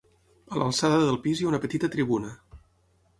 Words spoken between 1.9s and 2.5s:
tribuna.